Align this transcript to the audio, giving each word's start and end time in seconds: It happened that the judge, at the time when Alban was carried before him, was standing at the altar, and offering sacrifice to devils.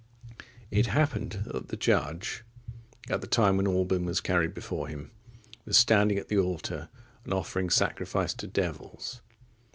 It 0.71 0.87
happened 0.87 1.43
that 1.45 1.67
the 1.67 1.77
judge, 1.77 2.43
at 3.07 3.21
the 3.21 3.27
time 3.27 3.55
when 3.55 3.67
Alban 3.67 4.03
was 4.05 4.19
carried 4.19 4.51
before 4.55 4.87
him, 4.87 5.11
was 5.63 5.77
standing 5.77 6.17
at 6.17 6.27
the 6.27 6.39
altar, 6.39 6.89
and 7.23 7.31
offering 7.31 7.69
sacrifice 7.69 8.33
to 8.33 8.47
devils. 8.47 9.21